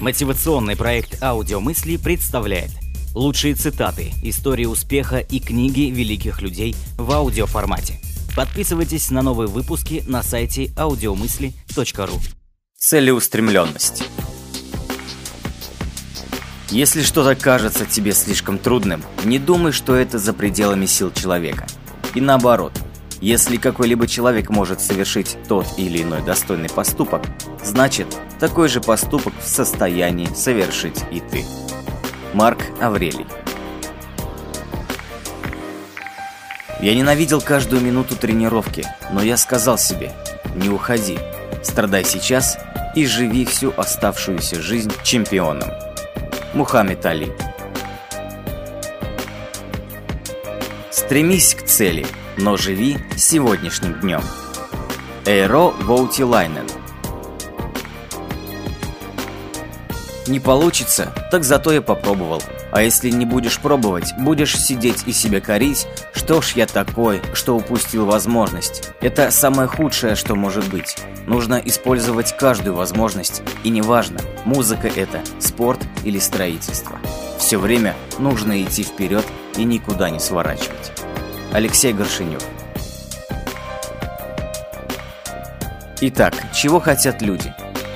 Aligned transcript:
Мотивационный 0.00 0.76
проект 0.76 1.22
«Аудиомысли» 1.22 1.98
представляет 1.98 2.70
лучшие 3.14 3.54
цитаты, 3.54 4.12
истории 4.22 4.64
успеха 4.64 5.18
и 5.18 5.40
книги 5.40 5.90
великих 5.90 6.40
людей 6.40 6.74
в 6.96 7.12
аудиоформате. 7.12 8.00
Подписывайтесь 8.34 9.10
на 9.10 9.20
новые 9.20 9.48
выпуски 9.48 10.02
на 10.06 10.22
сайте 10.22 10.66
audiomысли.ру 10.76 12.18
Целеустремленность 12.78 14.04
Если 16.70 17.02
что-то 17.02 17.34
кажется 17.34 17.84
тебе 17.84 18.12
слишком 18.12 18.58
трудным, 18.58 19.02
не 19.24 19.38
думай, 19.38 19.72
что 19.72 19.94
это 19.94 20.18
за 20.18 20.32
пределами 20.32 20.86
сил 20.86 21.12
человека. 21.12 21.66
И 22.14 22.22
наоборот– 22.22 22.72
если 23.20 23.58
какой-либо 23.58 24.06
человек 24.06 24.48
может 24.48 24.80
совершить 24.80 25.36
тот 25.46 25.66
или 25.76 26.02
иной 26.02 26.22
достойный 26.22 26.70
поступок, 26.70 27.22
значит, 27.62 28.06
такой 28.40 28.68
же 28.68 28.80
поступок 28.80 29.34
в 29.38 29.46
состоянии 29.46 30.28
совершить 30.34 31.04
и 31.10 31.20
ты. 31.20 31.44
Марк 32.32 32.58
Аврелий 32.80 33.26
Я 36.80 36.94
ненавидел 36.94 37.40
каждую 37.40 37.82
минуту 37.82 38.16
тренировки, 38.16 38.86
но 39.12 39.22
я 39.22 39.36
сказал 39.36 39.78
себе, 39.78 40.12
не 40.56 40.68
уходи, 40.68 41.18
страдай 41.62 42.04
сейчас 42.04 42.58
и 42.96 43.06
живи 43.06 43.44
всю 43.44 43.72
оставшуюся 43.76 44.60
жизнь 44.60 44.92
чемпионом. 45.04 45.70
Мухаммед 46.54 47.04
Али 47.06 47.30
Стремись 50.90 51.54
к 51.54 51.66
цели– 51.66 52.06
но 52.40 52.56
живи 52.56 52.98
сегодняшним 53.16 54.00
днем. 54.00 54.22
Эйро 55.26 55.72
Воутилайнен 55.82 56.66
Не 60.30 60.38
получится, 60.38 61.12
так 61.32 61.42
зато 61.42 61.72
я 61.72 61.82
попробовал. 61.82 62.40
А 62.70 62.82
если 62.82 63.10
не 63.10 63.26
будешь 63.26 63.58
пробовать, 63.58 64.14
будешь 64.16 64.56
сидеть 64.56 65.02
и 65.06 65.12
себя 65.12 65.40
корить, 65.40 65.88
что 66.14 66.40
ж 66.40 66.52
я 66.52 66.66
такой, 66.66 67.20
что 67.34 67.56
упустил 67.56 68.06
возможность. 68.06 68.90
Это 69.00 69.32
самое 69.32 69.66
худшее, 69.66 70.14
что 70.14 70.36
может 70.36 70.68
быть. 70.68 70.96
Нужно 71.26 71.60
использовать 71.64 72.36
каждую 72.36 72.76
возможность, 72.76 73.42
и 73.64 73.70
неважно, 73.70 74.20
музыка 74.44 74.86
это, 74.86 75.20
спорт 75.40 75.80
или 76.04 76.20
строительство. 76.20 77.00
Все 77.40 77.58
время 77.58 77.96
нужно 78.20 78.62
идти 78.62 78.84
вперед 78.84 79.26
и 79.56 79.64
никуда 79.64 80.10
не 80.10 80.20
сворачивать. 80.20 80.92
Алексей 81.52 81.92
Горшинев. 81.92 82.44
Итак, 86.00 86.34
чего 86.54 86.78
хотят 86.78 87.20
люди? 87.20 87.52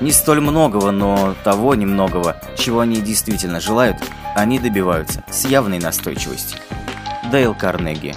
Не 0.00 0.12
столь 0.12 0.40
многого, 0.40 0.90
но 0.90 1.34
того 1.42 1.74
немногого, 1.74 2.40
чего 2.56 2.80
они 2.80 3.00
действительно 3.00 3.60
желают, 3.60 3.96
они 4.36 4.58
добиваются 4.58 5.24
с 5.28 5.44
явной 5.44 5.80
настойчивостью. 5.80 6.58
Дейл 7.32 7.54
Карнеги 7.54 8.14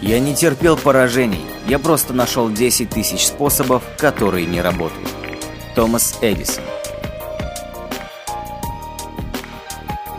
Я 0.00 0.18
не 0.18 0.34
терпел 0.34 0.76
поражений, 0.76 1.44
я 1.66 1.78
просто 1.78 2.14
нашел 2.14 2.48
10 2.48 2.90
тысяч 2.90 3.26
способов, 3.26 3.82
которые 3.98 4.46
не 4.46 4.60
работают. 4.60 5.08
Томас 5.74 6.16
Эдисон 6.22 6.64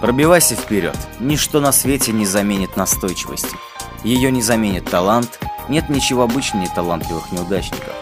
Пробивайся 0.01 0.55
вперед. 0.55 0.95
Ничто 1.19 1.59
на 1.59 1.71
свете 1.71 2.11
не 2.11 2.25
заменит 2.25 2.77
настойчивости. 2.77 3.55
Ее 4.03 4.31
не 4.31 4.43
заменит 4.43 4.85
талант. 4.85 5.39
Нет 5.69 5.89
ничего 5.89 6.23
обычнее 6.23 6.69
талантливых 6.73 7.31
неудачников. 7.31 7.93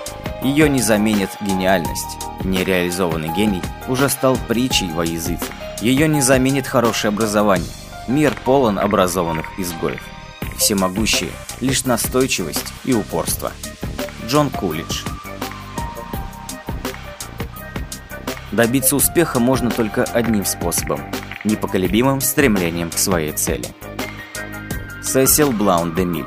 Ее 0.44 0.69
не 0.69 0.81
заменит 0.81 1.30
гениальность. 1.41 2.17
Нереализованный 2.44 3.30
гений 3.30 3.61
уже 3.88 4.09
стал 4.09 4.38
притчей 4.47 4.91
во 4.91 5.03
языце. 5.03 5.45
Ее 5.81 6.07
не 6.07 6.22
заменит 6.22 6.67
хорошее 6.67 7.09
образование. 7.09 7.72
Мир 8.07 8.35
полон 8.45 8.77
образованных 8.77 9.59
изгоев. 9.59 10.01
Всемогущие 10.57 11.31
лишь 11.59 11.85
настойчивость 11.85 12.73
и 12.84 12.94
упорство. 12.94 13.51
Джон 14.28 14.50
Кулидж 14.50 15.03
Добиться 18.51 18.95
успеха 18.95 19.40
можно 19.40 19.69
только 19.69 20.03
одним 20.03 20.45
способом 20.45 21.01
непоколебимым 21.44 22.22
стремлением 22.22 22.90
к 22.90 22.97
своей 22.97 23.31
цели. 23.34 23.66
Сесил 25.03 25.51
Блаун 25.51 25.94
де 25.94 26.06
Миль 26.06 26.25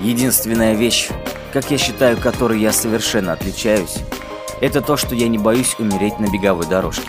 Единственная 0.00 0.74
вещь, 0.74 1.08
как 1.52 1.70
я 1.70 1.78
считаю, 1.78 2.16
которой 2.18 2.60
я 2.60 2.72
совершенно 2.72 3.32
отличаюсь, 3.32 3.98
это 4.60 4.80
то, 4.80 4.96
что 4.96 5.14
я 5.14 5.28
не 5.28 5.38
боюсь 5.38 5.76
умереть 5.78 6.18
на 6.18 6.30
беговой 6.30 6.66
дорожке. 6.66 7.08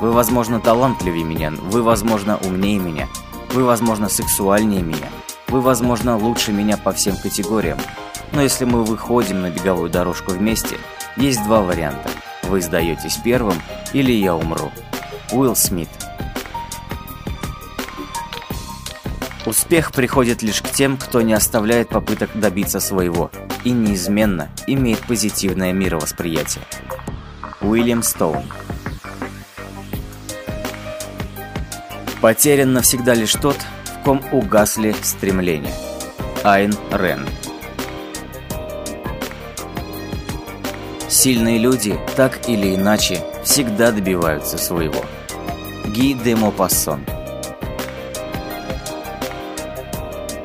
Вы, 0.00 0.12
возможно, 0.12 0.60
талантливее 0.60 1.24
меня, 1.24 1.50
вы, 1.50 1.82
возможно, 1.82 2.38
умнее 2.44 2.78
меня, 2.78 3.08
вы, 3.52 3.64
возможно, 3.64 4.08
сексуальнее 4.08 4.82
меня, 4.82 5.08
вы, 5.48 5.60
возможно, 5.60 6.16
лучше 6.16 6.52
меня 6.52 6.76
по 6.76 6.92
всем 6.92 7.16
категориям. 7.16 7.78
Но 8.32 8.42
если 8.42 8.64
мы 8.64 8.84
выходим 8.84 9.42
на 9.42 9.50
беговую 9.50 9.90
дорожку 9.90 10.32
вместе, 10.32 10.76
есть 11.16 11.42
два 11.44 11.62
варианта– 11.62 12.10
вы 12.52 12.60
сдаетесь 12.60 13.16
первым, 13.16 13.62
или 13.94 14.12
я 14.12 14.34
умру. 14.34 14.70
Уилл 15.32 15.56
Смит. 15.56 15.88
Успех 19.44 19.90
приходит 19.90 20.42
лишь 20.42 20.62
к 20.62 20.70
тем, 20.70 20.96
кто 20.96 21.20
не 21.20 21.34
оставляет 21.34 21.88
попыток 21.88 22.30
добиться 22.34 22.78
своего 22.78 23.30
и 23.64 23.70
неизменно 23.70 24.50
имеет 24.68 25.00
позитивное 25.00 25.72
мировосприятие. 25.72 26.64
Уильям 27.60 28.04
Стоун 28.04 28.44
Потерян 32.20 32.72
навсегда 32.72 33.14
лишь 33.14 33.34
тот, 33.34 33.56
в 33.56 34.04
ком 34.04 34.22
угасли 34.30 34.94
стремления. 35.02 35.74
Айн 36.44 36.72
Рэнд 36.92 37.28
Сильные 41.08 41.58
люди, 41.58 41.98
так 42.16 42.48
или 42.48 42.76
иначе, 42.76 43.24
всегда 43.42 43.90
добиваются 43.90 44.56
своего. 44.56 45.04
Ги 45.88 46.14
де 46.14 46.36
Мопассон 46.36 47.04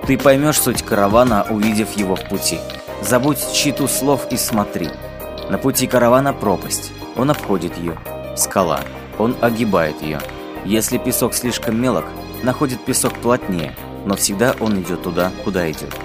Ты 0.07 0.17
поймешь 0.17 0.59
суть 0.59 0.83
каравана, 0.83 1.45
увидев 1.49 1.95
его 1.97 2.15
в 2.15 2.27
пути. 2.29 2.59
Забудь 3.01 3.53
читу 3.53 3.87
слов 3.87 4.27
и 4.31 4.37
смотри. 4.37 4.89
На 5.49 5.57
пути 5.57 5.85
каравана 5.85 6.33
пропасть. 6.33 6.91
Он 7.15 7.29
обходит 7.29 7.77
ее. 7.77 7.97
Скала. 8.35 8.81
Он 9.19 9.35
огибает 9.41 10.01
ее. 10.01 10.19
Если 10.65 10.97
песок 10.97 11.33
слишком 11.33 11.79
мелок, 11.79 12.05
находит 12.43 12.83
песок 12.85 13.13
плотнее, 13.19 13.75
но 14.05 14.15
всегда 14.15 14.55
он 14.59 14.81
идет 14.81 15.03
туда, 15.03 15.31
куда 15.43 15.69
идет. 15.69 15.95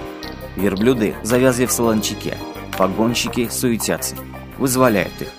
Верблюды 0.55 1.15
завязли 1.23 1.65
в 1.65 1.71
солончаке. 1.71 2.37
Погонщики 2.77 3.49
суетятся 3.49 4.15
вызволяет 4.57 5.21
их, 5.21 5.29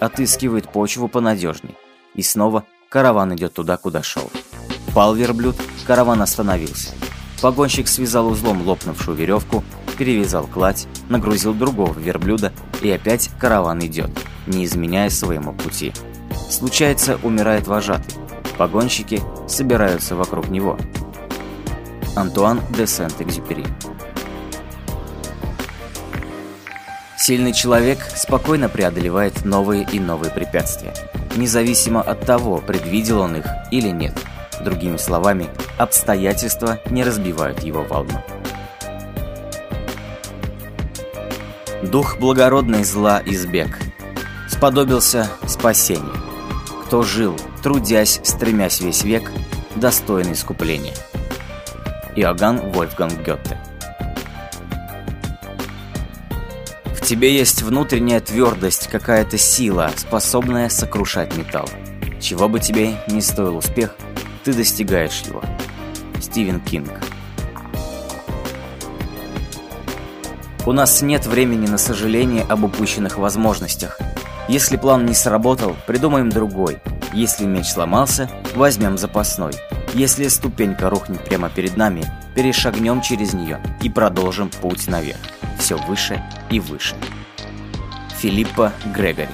отыскивает 0.00 0.68
почву 0.70 1.08
понадежней. 1.08 1.76
И 2.14 2.22
снова 2.22 2.64
караван 2.88 3.34
идет 3.34 3.54
туда, 3.54 3.76
куда 3.76 4.02
шел. 4.02 4.30
Пал 4.94 5.14
верблюд, 5.14 5.56
караван 5.86 6.20
остановился. 6.22 6.90
Погонщик 7.42 7.88
связал 7.88 8.28
узлом 8.28 8.62
лопнувшую 8.62 9.16
веревку, 9.16 9.64
перевязал 9.98 10.46
кладь, 10.46 10.86
нагрузил 11.08 11.52
другого 11.52 11.92
верблюда, 11.98 12.52
и 12.82 12.90
опять 12.90 13.30
караван 13.40 13.80
идет, 13.80 14.10
не 14.46 14.64
изменяя 14.64 15.10
своему 15.10 15.52
пути. 15.52 15.92
Случается, 16.48 17.18
умирает 17.24 17.66
вожатый. 17.66 18.14
Погонщики 18.56 19.20
собираются 19.48 20.14
вокруг 20.14 20.50
него. 20.50 20.78
Антуан 22.14 22.60
де 22.76 22.86
Сент-Экзюпери 22.86 23.66
Сильный 27.18 27.52
человек 27.52 27.98
спокойно 28.14 28.68
преодолевает 28.68 29.44
новые 29.44 29.84
и 29.90 29.98
новые 29.98 30.30
препятствия, 30.30 30.94
независимо 31.36 32.02
от 32.02 32.24
того, 32.24 32.58
предвидел 32.58 33.20
он 33.20 33.36
их 33.36 33.46
или 33.72 33.88
нет. 33.88 34.14
Другими 34.64 34.96
словами, 34.96 35.48
обстоятельства 35.78 36.80
не 36.90 37.02
разбивают 37.04 37.62
его 37.62 37.82
волну. 37.82 38.22
Дух 41.82 42.18
благородный 42.18 42.84
зла 42.84 43.20
избег, 43.24 43.78
сподобился 44.48 45.28
спасения. 45.46 46.02
Кто 46.86 47.02
жил, 47.02 47.36
трудясь, 47.62 48.20
стремясь 48.22 48.80
весь 48.80 49.02
век, 49.02 49.30
достойный 49.74 50.34
искупления. 50.34 50.94
Иоганн 52.14 52.58
Вольфганг 52.72 53.14
Гетте 53.26 53.58
тебе 57.12 57.36
есть 57.36 57.60
внутренняя 57.60 58.20
твердость, 58.20 58.86
какая-то 58.86 59.36
сила, 59.36 59.90
способная 59.96 60.70
сокрушать 60.70 61.36
металл. 61.36 61.68
Чего 62.22 62.48
бы 62.48 62.58
тебе 62.58 62.94
ни 63.06 63.20
стоил 63.20 63.58
успех, 63.58 63.96
ты 64.44 64.52
достигаешь 64.52 65.22
его. 65.22 65.42
Стивен 66.20 66.60
Кинг 66.60 66.90
У 70.64 70.72
нас 70.72 71.02
нет 71.02 71.26
времени 71.26 71.66
на 71.66 71.78
сожаление 71.78 72.44
об 72.44 72.64
упущенных 72.64 73.18
возможностях. 73.18 73.98
Если 74.48 74.76
план 74.76 75.06
не 75.06 75.14
сработал, 75.14 75.76
придумаем 75.86 76.30
другой. 76.30 76.78
Если 77.12 77.44
меч 77.44 77.66
сломался, 77.66 78.30
возьмем 78.54 78.98
запасной. 78.98 79.52
Если 79.94 80.28
ступенька 80.28 80.88
рухнет 80.88 81.24
прямо 81.24 81.50
перед 81.50 81.76
нами, 81.76 82.04
перешагнем 82.34 83.02
через 83.02 83.34
нее 83.34 83.60
и 83.82 83.90
продолжим 83.90 84.48
путь 84.48 84.88
наверх. 84.88 85.18
Все 85.58 85.76
выше 85.76 86.22
и 86.50 86.60
выше. 86.60 86.94
Филиппа 88.20 88.72
Грегори 88.94 89.28